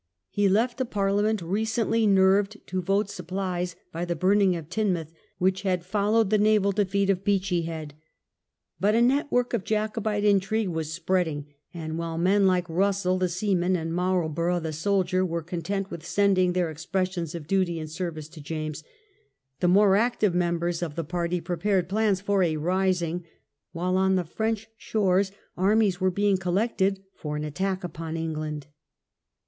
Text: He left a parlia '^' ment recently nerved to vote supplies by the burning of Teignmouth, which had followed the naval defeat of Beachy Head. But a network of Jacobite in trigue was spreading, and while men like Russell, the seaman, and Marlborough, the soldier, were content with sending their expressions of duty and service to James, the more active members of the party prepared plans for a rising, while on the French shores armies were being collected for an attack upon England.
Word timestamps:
He 0.31 0.49
left 0.49 0.81
a 0.81 0.85
parlia 0.85 1.21
'^' 1.21 1.23
ment 1.25 1.41
recently 1.43 2.07
nerved 2.07 2.59
to 2.65 2.81
vote 2.81 3.07
supplies 3.11 3.75
by 3.91 4.03
the 4.03 4.15
burning 4.15 4.55
of 4.55 4.67
Teignmouth, 4.67 5.13
which 5.37 5.61
had 5.61 5.85
followed 5.85 6.31
the 6.31 6.39
naval 6.39 6.71
defeat 6.71 7.11
of 7.11 7.23
Beachy 7.23 7.61
Head. 7.67 7.93
But 8.79 8.95
a 8.95 9.01
network 9.03 9.53
of 9.53 9.63
Jacobite 9.63 10.23
in 10.23 10.39
trigue 10.39 10.69
was 10.69 10.91
spreading, 10.91 11.45
and 11.71 11.99
while 11.99 12.17
men 12.17 12.47
like 12.47 12.67
Russell, 12.67 13.19
the 13.19 13.29
seaman, 13.29 13.75
and 13.75 13.93
Marlborough, 13.93 14.59
the 14.59 14.73
soldier, 14.73 15.23
were 15.23 15.43
content 15.43 15.91
with 15.91 16.03
sending 16.03 16.53
their 16.53 16.71
expressions 16.71 17.35
of 17.35 17.45
duty 17.45 17.79
and 17.79 17.87
service 17.91 18.27
to 18.29 18.41
James, 18.41 18.83
the 19.59 19.67
more 19.67 19.95
active 19.95 20.33
members 20.33 20.81
of 20.81 20.95
the 20.95 21.03
party 21.03 21.39
prepared 21.39 21.87
plans 21.87 22.19
for 22.21 22.41
a 22.41 22.57
rising, 22.57 23.23
while 23.71 23.97
on 23.97 24.15
the 24.15 24.23
French 24.25 24.67
shores 24.77 25.31
armies 25.55 26.01
were 26.01 26.09
being 26.09 26.37
collected 26.37 27.03
for 27.13 27.35
an 27.35 27.43
attack 27.43 27.83
upon 27.83 28.17
England. 28.17 28.65